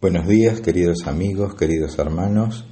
[0.00, 2.64] Buenos días queridos amigos, queridos hermanos,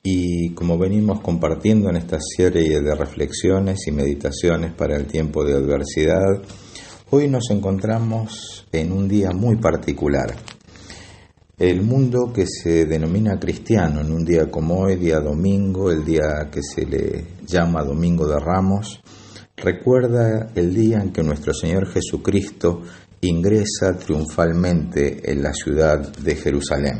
[0.00, 5.54] y como venimos compartiendo en esta serie de reflexiones y meditaciones para el tiempo de
[5.54, 6.40] adversidad,
[7.10, 10.36] hoy nos encontramos en un día muy particular.
[11.58, 16.48] El mundo que se denomina cristiano en un día como hoy, día domingo, el día
[16.48, 19.02] que se le llama Domingo de Ramos,
[19.56, 22.82] recuerda el día en que nuestro Señor Jesucristo
[23.24, 26.98] ingresa triunfalmente en la ciudad de Jerusalén.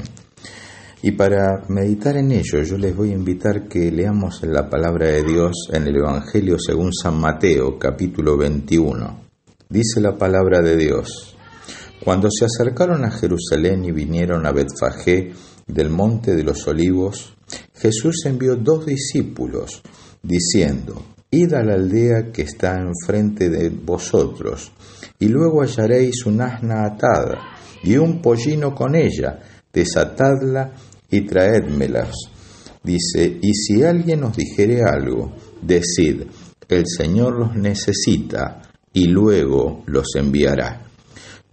[1.03, 5.25] Y para meditar en ello, yo les voy a invitar que leamos la palabra de
[5.25, 9.21] Dios en el Evangelio según San Mateo, capítulo 21.
[9.68, 11.36] Dice la palabra de Dios:
[12.04, 15.32] Cuando se acercaron a Jerusalén y vinieron a Betfagé
[15.67, 17.34] del monte de los olivos,
[17.75, 19.82] Jesús envió dos discípulos,
[20.23, 24.70] diciendo: Id a la aldea que está enfrente de vosotros
[25.22, 27.54] y luego hallaréis un asna atada
[27.85, 29.39] y un pollino con ella,
[29.72, 30.72] desatadla
[31.08, 32.12] y traédmelas.
[32.83, 36.23] Dice, y si alguien os dijere algo, decid,
[36.69, 38.62] el Señor los necesita
[38.93, 40.89] y luego los enviará.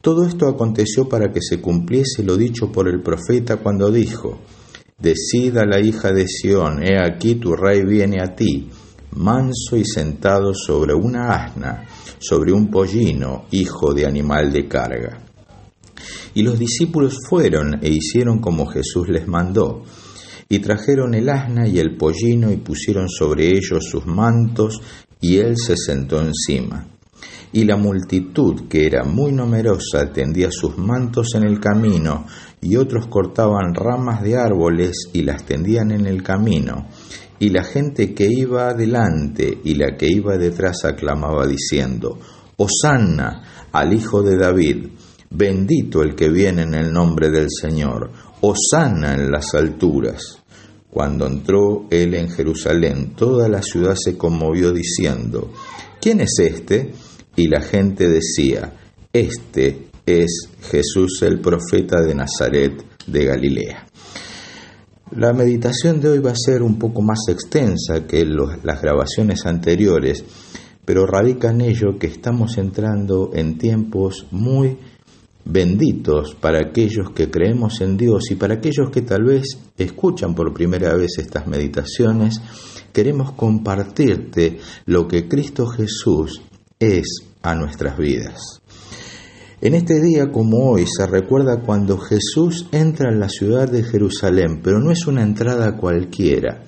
[0.02, 4.40] Todo esto aconteció para que se cumpliese lo dicho por el profeta cuando dijo,
[4.98, 8.68] Decid a la hija de Sión, he aquí tu rey viene a ti,
[9.20, 11.86] manso y sentado sobre una asna,
[12.18, 15.22] sobre un pollino, hijo de animal de carga.
[16.34, 19.84] Y los discípulos fueron e hicieron como Jesús les mandó,
[20.48, 24.82] y trajeron el asna y el pollino y pusieron sobre ellos sus mantos,
[25.20, 26.88] y él se sentó encima.
[27.52, 32.26] Y la multitud, que era muy numerosa, tendía sus mantos en el camino,
[32.62, 36.88] y otros cortaban ramas de árboles y las tendían en el camino
[37.40, 42.20] y la gente que iba adelante y la que iba detrás aclamaba diciendo,
[42.58, 44.88] Hosanna al Hijo de David,
[45.30, 50.40] bendito el que viene en el nombre del Señor, Hosanna en las alturas.
[50.92, 55.54] Cuando entró él en Jerusalén, toda la ciudad se conmovió diciendo,
[56.02, 56.92] ¿quién es este?
[57.36, 58.74] Y la gente decía,
[59.14, 63.86] este es Jesús el profeta de Nazaret de Galilea.
[65.16, 70.24] La meditación de hoy va a ser un poco más extensa que las grabaciones anteriores,
[70.86, 74.78] pero radica en ello que estamos entrando en tiempos muy
[75.46, 80.54] benditos para aquellos que creemos en Dios y para aquellos que tal vez escuchan por
[80.54, 82.40] primera vez estas meditaciones,
[82.94, 86.42] queremos compartirte lo que Cristo Jesús
[86.80, 88.59] es a nuestras vidas.
[89.62, 94.62] En este día como hoy se recuerda cuando Jesús entra en la ciudad de Jerusalén,
[94.64, 96.64] pero no es una entrada cualquiera,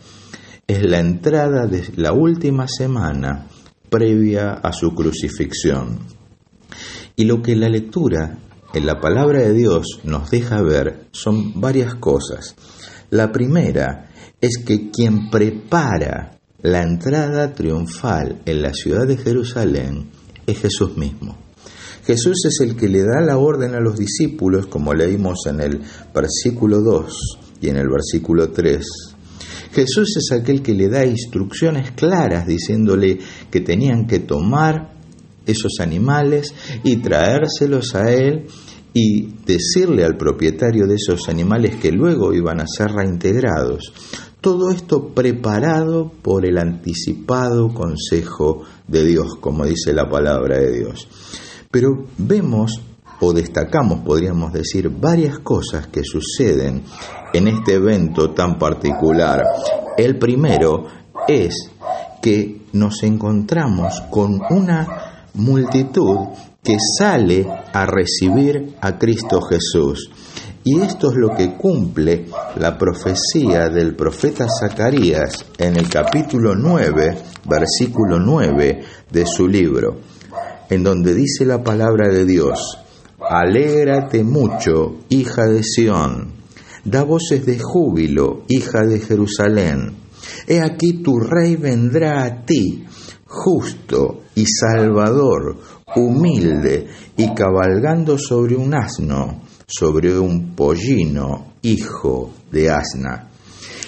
[0.68, 3.48] es la entrada de la última semana
[3.90, 6.00] previa a su crucifixión.
[7.16, 8.38] Y lo que la lectura
[8.74, 12.56] en la palabra de Dios nos deja ver son varias cosas.
[13.10, 14.10] La primera
[14.42, 20.10] es que quien prepara la entrada triunfal en la ciudad de Jerusalén
[20.46, 21.41] es Jesús mismo.
[22.12, 25.80] Jesús es el que le da la orden a los discípulos, como leímos en el
[26.14, 28.86] versículo 2 y en el versículo 3.
[29.72, 33.18] Jesús es aquel que le da instrucciones claras diciéndole
[33.50, 34.92] que tenían que tomar
[35.46, 38.48] esos animales y traérselos a él
[38.94, 43.94] y decirle al propietario de esos animales que luego iban a ser reintegrados.
[44.42, 51.08] Todo esto preparado por el anticipado consejo de Dios, como dice la palabra de Dios.
[51.72, 52.82] Pero vemos
[53.22, 56.84] o destacamos, podríamos decir, varias cosas que suceden
[57.34, 59.44] en este evento tan particular.
[59.98, 60.88] El primero
[61.28, 61.72] es
[62.22, 66.18] que nos encontramos con una multitud
[66.64, 70.10] que sale a recibir a Cristo Jesús.
[70.64, 72.26] Y esto es lo que cumple
[72.58, 77.18] la profecía del profeta Zacarías en el capítulo 9,
[77.48, 80.12] versículo 9 de su libro
[80.72, 82.78] en donde dice la palabra de Dios,
[83.20, 86.32] Alégrate mucho, hija de Sión,
[86.86, 89.98] da voces de júbilo, hija de Jerusalén.
[90.48, 92.86] He aquí tu rey vendrá a ti,
[93.26, 95.58] justo y salvador,
[95.94, 103.30] humilde y cabalgando sobre un asno, sobre un pollino, hijo de asna.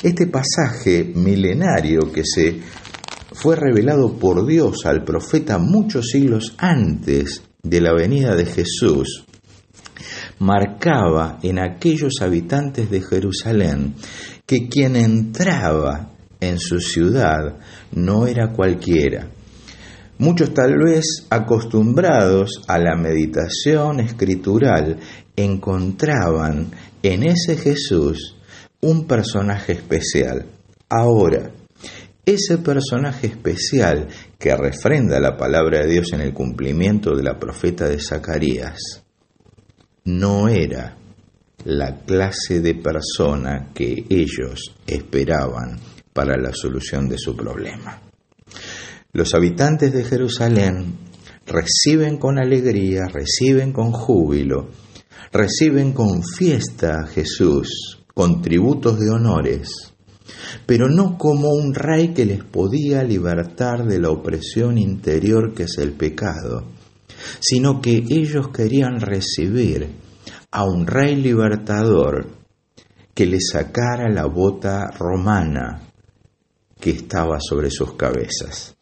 [0.04, 2.60] Este pasaje milenario que se
[3.44, 9.26] fue revelado por Dios al profeta muchos siglos antes de la venida de Jesús,
[10.40, 13.96] marcaba en aquellos habitantes de Jerusalén
[14.46, 17.58] que quien entraba en su ciudad
[17.92, 19.28] no era cualquiera.
[20.20, 25.00] Muchos tal vez acostumbrados a la meditación escritural
[25.36, 28.38] encontraban en ese Jesús
[28.80, 30.46] un personaje especial.
[30.88, 31.52] Ahora,
[32.26, 34.08] ese personaje especial
[34.40, 39.04] que refrenda la palabra de Dios en el cumplimiento de la profeta de Zacarías,
[40.06, 40.98] no era
[41.66, 45.80] la clase de persona que ellos esperaban
[46.14, 48.02] para la solución de su problema.
[49.12, 50.96] Los habitantes de Jerusalén
[51.46, 54.70] reciben con alegría, reciben con júbilo,
[55.32, 59.93] reciben con fiesta a Jesús, con tributos de honores,
[60.66, 65.78] pero no como un rey que les podía libertar de la opresión interior que es
[65.78, 66.64] el pecado,
[67.40, 69.90] sino que ellos querían recibir
[70.52, 72.28] a un rey libertador
[73.14, 75.82] que les sacara la bota romana
[76.80, 78.76] que estaba sobre sus cabezas.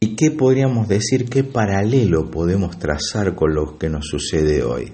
[0.00, 4.92] ¿Y qué podríamos decir, qué paralelo podemos trazar con lo que nos sucede hoy?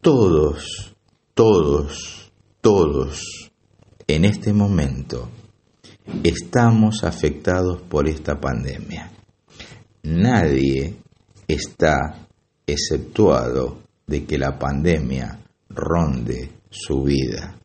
[0.00, 0.94] Todos,
[1.34, 2.30] todos,
[2.60, 3.43] todos
[4.06, 5.28] en este momento
[6.22, 9.10] estamos afectados por esta pandemia.
[10.02, 10.96] Nadie
[11.48, 12.26] está
[12.66, 15.40] exceptuado de que la pandemia
[15.70, 17.56] ronde su vida.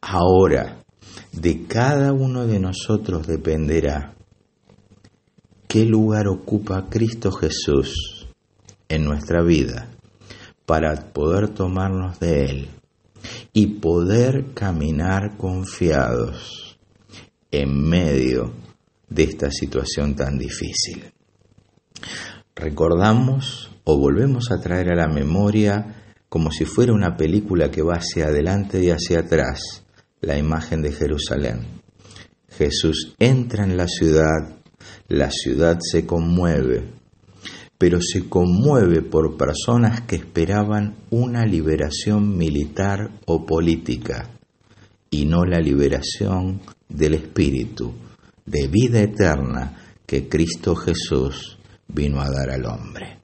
[0.00, 0.78] Ahora,
[1.32, 4.14] de cada uno de nosotros dependerá
[5.68, 8.28] qué lugar ocupa Cristo Jesús
[8.88, 9.88] en nuestra vida
[10.66, 12.68] para poder tomarnos de Él
[13.52, 16.78] y poder caminar confiados
[17.50, 18.52] en medio
[19.08, 21.12] de esta situación tan difícil.
[22.54, 27.96] Recordamos o volvemos a traer a la memoria como si fuera una película que va
[27.96, 29.84] hacia adelante y hacia atrás
[30.20, 31.82] la imagen de Jerusalén.
[32.48, 34.56] Jesús entra en la ciudad,
[35.08, 37.01] la ciudad se conmueve,
[37.82, 44.30] pero se conmueve por personas que esperaban una liberación militar o política
[45.10, 47.92] y no la liberación del espíritu
[48.46, 51.58] de vida eterna que Cristo Jesús
[51.88, 53.18] vino a dar al hombre.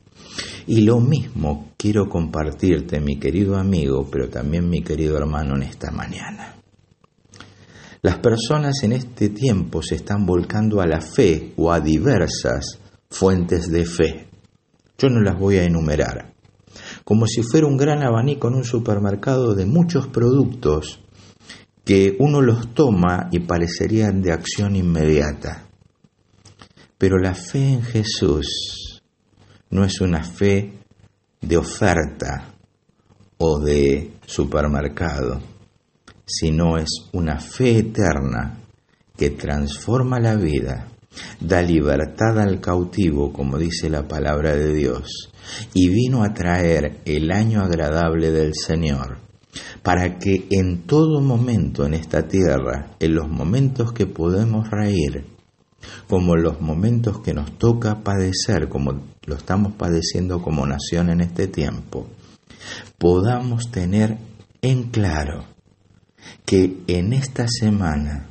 [0.67, 5.93] Y lo mismo quiero compartirte, mi querido amigo, pero también mi querido hermano, en esta
[5.93, 6.57] mañana.
[8.03, 13.71] Las personas en este tiempo se están volcando a la fe o a diversas fuentes
[13.71, 14.28] de fe.
[14.99, 16.35] Yo no las voy a enumerar.
[17.05, 21.01] Como si fuera un gran abanico en un supermercado de muchos productos
[21.85, 25.69] que uno los toma y parecerían de acción inmediata.
[26.99, 29.01] Pero la fe en Jesús
[29.71, 30.73] no es una fe
[31.41, 32.55] de oferta
[33.39, 35.41] o de supermercado,
[36.27, 38.59] sino es una fe eterna
[39.17, 40.89] que transforma la vida,
[41.41, 45.33] da libertad al cautivo, como dice la palabra de Dios,
[45.75, 49.19] y vino a traer el año agradable del Señor,
[49.83, 55.25] para que en todo momento en esta tierra, en los momentos que podemos reír,
[56.09, 61.47] como los momentos que nos toca padecer, como lo estamos padeciendo como nación en este
[61.47, 62.09] tiempo,
[62.99, 64.19] podamos tener
[64.63, 65.45] en claro
[66.45, 68.29] que en esta semana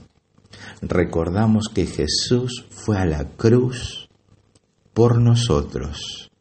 [0.81, 4.09] recordamos que Jesús fue a la cruz
[4.94, 6.31] por nosotros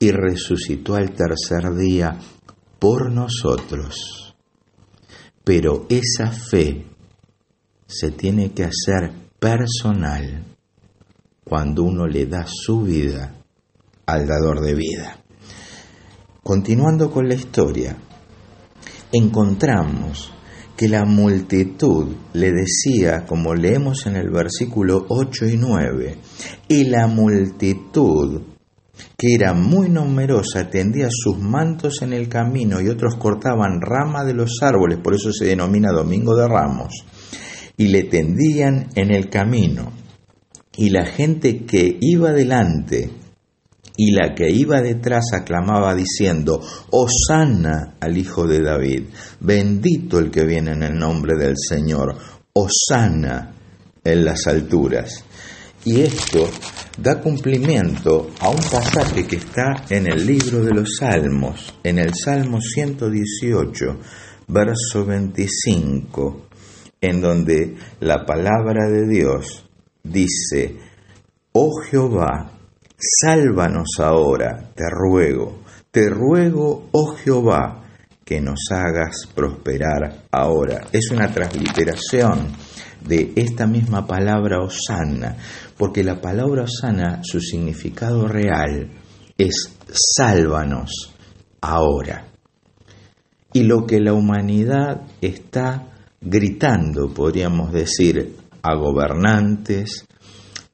[0.00, 2.18] y resucitó al tercer día
[2.78, 4.34] por nosotros.
[5.44, 6.86] Pero esa fe
[7.86, 10.44] se tiene que hacer personal
[11.44, 13.34] cuando uno le da su vida
[14.06, 15.18] al dador de vida.
[16.42, 17.96] Continuando con la historia,
[19.12, 20.32] encontramos
[20.78, 26.18] que la multitud le decía, como leemos en el versículo 8 y 9,
[26.68, 28.42] y la multitud,
[29.16, 34.34] que era muy numerosa, tendía sus mantos en el camino y otros cortaban rama de
[34.34, 37.04] los árboles, por eso se denomina Domingo de Ramos,
[37.76, 39.90] y le tendían en el camino.
[40.76, 43.10] Y la gente que iba delante
[44.00, 49.06] y la que iba detrás aclamaba diciendo, Hosanna al Hijo de David,
[49.40, 52.16] bendito el que viene en el nombre del Señor,
[52.52, 53.52] Hosanna
[54.04, 55.24] en las alturas.
[55.84, 56.48] Y esto
[56.96, 62.12] da cumplimiento a un pasaje que está en el libro de los Salmos, en el
[62.14, 63.84] Salmo 118,
[64.46, 66.46] verso 25,
[67.00, 69.68] en donde la palabra de Dios
[70.04, 70.76] dice,
[71.50, 72.57] Oh Jehová,
[73.00, 75.60] Sálvanos ahora, te ruego,
[75.92, 77.84] te ruego, oh Jehová,
[78.24, 80.80] que nos hagas prosperar ahora.
[80.90, 82.48] Es una transliteración
[83.06, 85.36] de esta misma palabra osana,
[85.76, 88.90] porque la palabra osana, su significado real
[89.38, 89.78] es
[90.16, 91.14] sálvanos,
[91.60, 92.26] ahora.
[93.52, 95.86] Y lo que la humanidad está
[96.20, 100.04] gritando, podríamos decir, a gobernantes,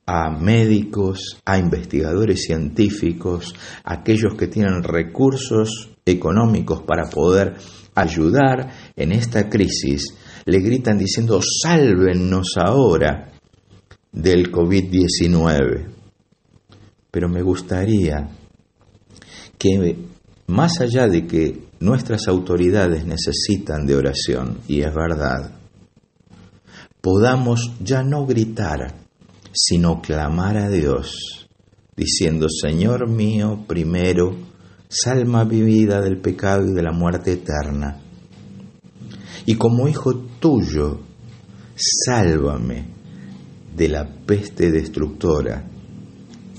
[0.06, 7.54] a médicos, a investigadores científicos, a aquellos que tienen recursos económicos para poder
[7.94, 13.32] ayudar en esta crisis, le gritan diciendo, sálvennos ahora
[14.12, 15.88] del COVID-19.
[17.10, 18.28] Pero me gustaría
[19.56, 19.96] que
[20.48, 25.52] más allá de que nuestras autoridades necesitan de oración, y es verdad,
[27.00, 29.03] podamos ya no gritar,
[29.54, 31.48] sino clamar a Dios,
[31.96, 34.36] diciendo, Señor mío, primero,
[34.88, 38.00] salma mi vida del pecado y de la muerte eterna.
[39.46, 41.00] Y como hijo tuyo,
[41.76, 42.84] sálvame
[43.76, 45.64] de la peste destructora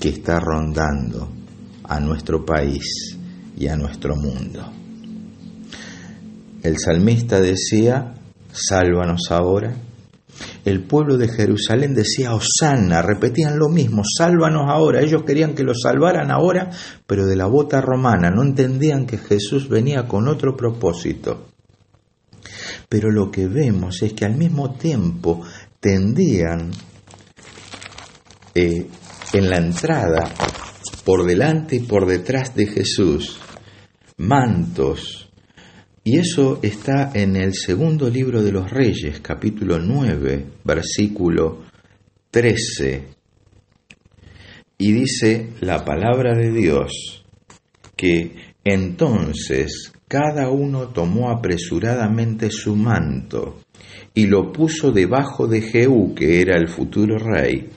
[0.00, 1.28] que está rondando
[1.84, 3.16] a nuestro país
[3.56, 4.72] y a nuestro mundo.
[6.62, 8.14] El salmista decía,
[8.52, 9.76] sálvanos ahora.
[10.66, 15.00] El pueblo de Jerusalén decía, Osana, repetían lo mismo, sálvanos ahora.
[15.00, 16.70] Ellos querían que lo salvaran ahora,
[17.06, 21.46] pero de la bota romana, no entendían que Jesús venía con otro propósito.
[22.88, 25.42] Pero lo que vemos es que al mismo tiempo
[25.78, 26.72] tendían
[28.52, 28.88] eh,
[29.34, 30.34] en la entrada,
[31.04, 33.38] por delante y por detrás de Jesús,
[34.16, 35.25] mantos.
[36.06, 41.64] Y eso está en el segundo libro de los Reyes, capítulo 9, versículo
[42.30, 43.02] 13.
[44.78, 47.24] Y dice la palabra de Dios
[47.96, 53.62] que entonces cada uno tomó apresuradamente su manto
[54.14, 57.68] y lo puso debajo de Jehú, que era el futuro rey,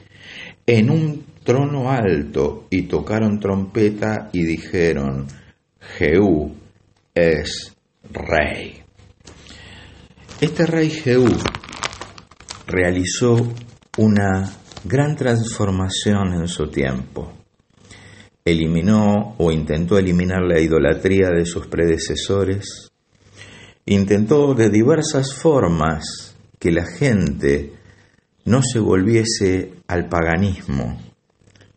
[0.67, 5.25] en un trono alto, y tocaron trompeta y dijeron,
[5.97, 6.53] Jehú
[7.15, 8.83] es rey.
[10.41, 11.27] Este rey Jehú
[12.67, 13.53] realizó
[13.97, 14.51] una
[14.83, 17.33] gran transformación en su tiempo.
[18.45, 22.89] Eliminó o intentó eliminar la idolatría de sus predecesores.
[23.85, 27.73] Intentó de diversas formas que la gente
[28.45, 30.97] no se volviese al paganismo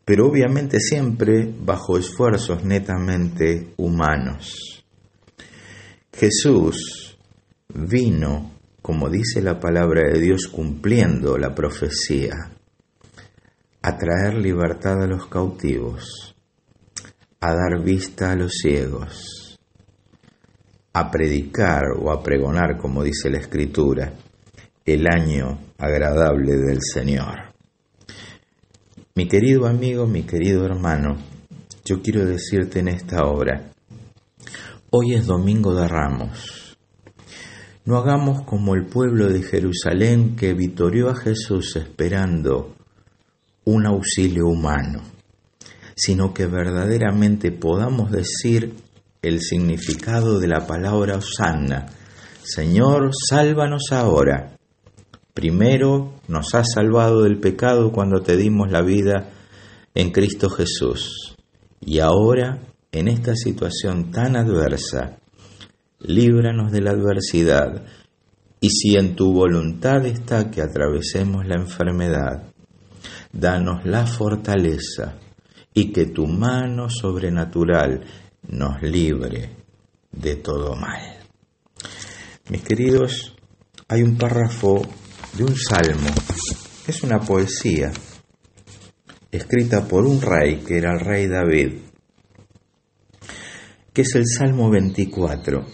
[0.04, 4.81] pero obviamente siempre bajo esfuerzos netamente humanos.
[6.12, 7.18] Jesús
[7.74, 12.34] vino, como dice la palabra de Dios, cumpliendo la profecía,
[13.82, 16.36] a traer libertad a los cautivos,
[17.40, 19.58] a dar vista a los ciegos,
[20.92, 24.12] a predicar o a pregonar, como dice la Escritura,
[24.84, 27.52] el año agradable del Señor.
[29.14, 31.16] Mi querido amigo, mi querido hermano,
[31.84, 33.71] yo quiero decirte en esta hora,
[34.94, 36.76] hoy es Domingo de Ramos.
[37.86, 42.74] No hagamos como el pueblo de Jerusalén que vitorió a Jesús esperando
[43.64, 45.00] un auxilio humano,
[45.96, 48.74] sino que verdaderamente podamos decir
[49.22, 51.86] el significado de la palabra Osanna.
[52.42, 54.58] Señor, sálvanos ahora.
[55.32, 59.30] Primero nos has salvado del pecado cuando te dimos la vida
[59.94, 61.34] en Cristo Jesús.
[61.80, 62.60] Y ahora,
[62.92, 65.18] en esta situación tan adversa,
[65.98, 67.84] líbranos de la adversidad.
[68.60, 72.52] Y si en tu voluntad está que atravesemos la enfermedad,
[73.32, 75.18] danos la fortaleza
[75.74, 78.04] y que tu mano sobrenatural
[78.48, 79.56] nos libre
[80.12, 81.18] de todo mal.
[82.50, 83.34] Mis queridos,
[83.88, 84.82] hay un párrafo
[85.32, 86.10] de un salmo.
[86.86, 87.90] Es una poesía
[89.30, 91.72] escrita por un rey que era el rey David,
[93.92, 95.66] que es el Salmo 24.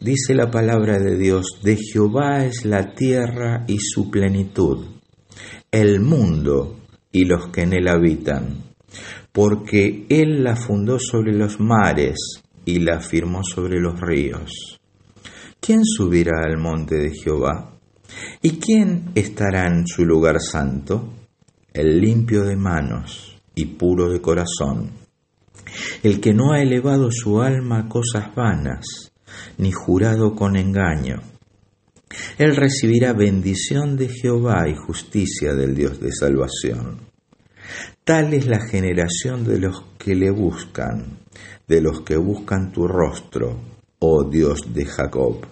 [0.00, 4.86] Dice la palabra de Dios, de Jehová es la tierra y su plenitud,
[5.70, 6.80] el mundo
[7.12, 8.62] y los que en él habitan,
[9.30, 12.16] porque él la fundó sobre los mares
[12.64, 14.80] y la firmó sobre los ríos.
[15.60, 17.78] ¿Quién subirá al monte de Jehová?
[18.40, 21.12] ¿Y quién estará en su lugar santo?
[21.74, 25.01] El limpio de manos y puro de corazón,
[26.02, 29.12] el que no ha elevado su alma a cosas vanas,
[29.58, 31.22] ni jurado con engaño.
[32.38, 36.98] Él recibirá bendición de Jehová y justicia del Dios de salvación.
[38.04, 41.18] Tal es la generación de los que le buscan,
[41.68, 43.60] de los que buscan tu rostro,
[44.00, 45.46] oh Dios de Jacob.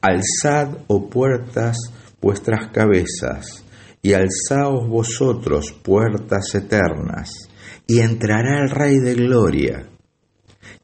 [0.00, 1.76] Alzad, oh puertas,
[2.22, 3.64] vuestras cabezas,
[4.02, 7.49] y alzaos vosotros, puertas eternas,
[7.90, 9.84] y entrará el Rey de Gloria.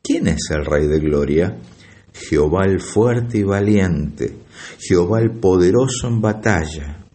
[0.03, 1.57] ¿Quién es el Rey de Gloria?
[2.13, 4.39] Jehová el fuerte y valiente,
[4.81, 7.07] Jehová el poderoso en batalla.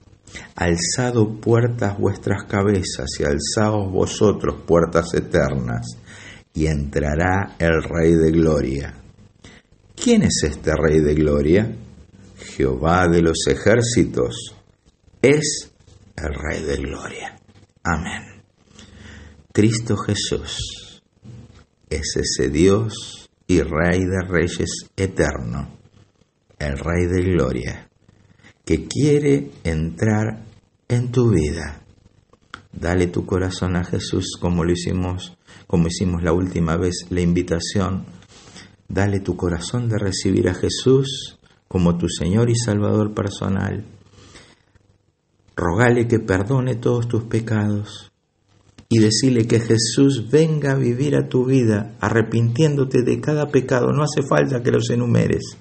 [0.55, 5.97] Alzado puertas vuestras cabezas y alzaos vosotros puertas eternas,
[6.53, 8.93] y entrará el Rey de Gloria.
[9.93, 11.69] ¿Quién es este Rey de Gloria?
[12.55, 14.55] Jehová de los ejércitos
[15.21, 15.69] es
[16.15, 17.37] el Rey de Gloria.
[17.83, 18.30] Amén.
[19.53, 21.03] Cristo Jesús
[21.89, 25.67] es ese Dios y Rey de Reyes eterno,
[26.57, 27.89] el Rey de Gloria,
[28.63, 30.45] que quiere entrar
[30.87, 31.81] en tu vida.
[32.71, 38.05] Dale tu corazón a Jesús como lo hicimos, como hicimos la última vez, la invitación.
[38.87, 43.83] Dale tu corazón de recibir a Jesús como tu Señor y Salvador personal.
[45.57, 48.10] Rogale que perdone todos tus pecados
[48.91, 53.91] y decirle que Jesús venga a vivir a tu vida arrepintiéndote de cada pecado.
[53.91, 55.57] No hace falta que los enumeres.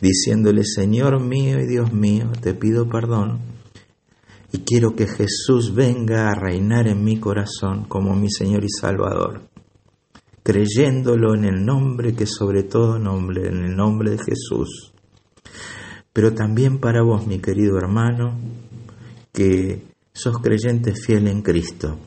[0.00, 3.38] Diciéndole, Señor mío y Dios mío, te pido perdón
[4.52, 9.42] y quiero que Jesús venga a reinar en mi corazón como mi Señor y Salvador,
[10.42, 14.92] creyéndolo en el nombre que sobre todo nombre, en el nombre de Jesús
[16.16, 18.40] pero también para vos, mi querido hermano,
[19.34, 19.82] que
[20.14, 21.98] sos creyente fiel en Cristo.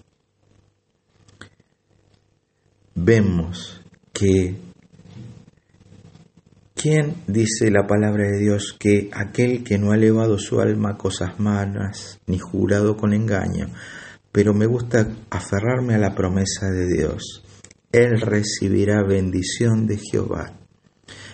[3.02, 4.56] Vemos que
[6.76, 10.98] ¿Quién dice la palabra de Dios que aquel que no ha elevado su alma a
[10.98, 13.68] cosas malas, ni jurado con engaño,
[14.32, 17.44] pero me gusta aferrarme a la promesa de Dios,
[17.92, 20.54] él recibirá bendición de Jehová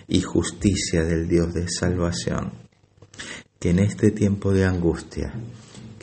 [0.08, 2.54] y justicia del Dios de salvación?
[3.60, 5.34] que en este tiempo de angustia,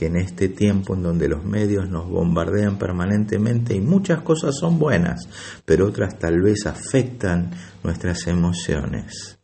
[0.04, 5.28] en este tiempo en donde los medios nos bombardean permanentemente y muchas cosas son buenas,
[5.64, 7.50] pero otras tal vez afectan
[7.82, 9.38] nuestras emociones,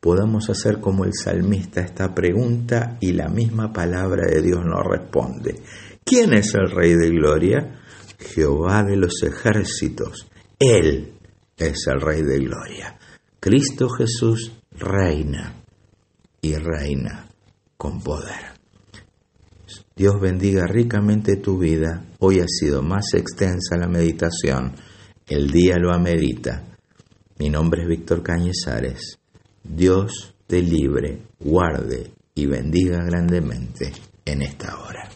[0.00, 5.62] podamos hacer como el salmista esta pregunta y la misma palabra de Dios nos responde.
[6.04, 7.80] ¿Quién es el Rey de Gloria?
[8.18, 10.28] Jehová de los ejércitos.
[10.58, 11.14] Él
[11.56, 12.98] es el Rey de Gloria.
[13.40, 15.54] Cristo Jesús reina
[16.40, 17.26] y reina
[17.76, 18.53] con poder.
[19.96, 22.04] Dios bendiga ricamente tu vida.
[22.18, 24.72] Hoy ha sido más extensa la meditación.
[25.24, 26.64] El día lo amerita.
[27.38, 29.20] Mi nombre es Víctor Cañizares.
[29.62, 33.92] Dios te libre, guarde y bendiga grandemente
[34.24, 35.08] en esta hora.